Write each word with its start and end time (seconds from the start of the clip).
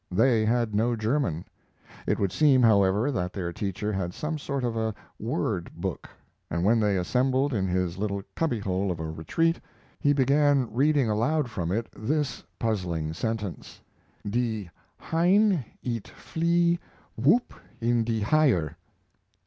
They 0.11 0.45
had 0.45 0.73
no 0.73 0.95
German. 0.95 1.45
It 2.07 2.17
would 2.17 2.31
seem, 2.31 2.63
however, 2.63 3.11
that 3.11 3.33
their 3.33 3.53
teacher 3.53 3.93
had 3.93 4.15
some 4.15 4.39
sort 4.39 4.63
of 4.63 4.75
a 4.75 4.95
"word 5.19 5.69
book," 5.75 6.09
and 6.49 6.63
when 6.63 6.79
they 6.79 6.97
assembled 6.97 7.53
in 7.53 7.67
his 7.67 7.99
little 7.99 8.23
cubby 8.35 8.57
hole 8.57 8.89
of 8.89 8.99
a 8.99 9.11
retreat 9.11 9.59
he 9.99 10.11
began 10.11 10.73
reading 10.73 11.07
aloud 11.07 11.51
from 11.51 11.71
it 11.71 11.85
this 11.95 12.43
puzzling 12.57 13.13
sentence: 13.13 13.79
"De 14.27 14.71
hain 14.99 15.63
eet 15.83 16.07
flee 16.07 16.79
whoop 17.15 17.53
in 17.79 18.03
de 18.03 18.21
hayer." 18.21 18.75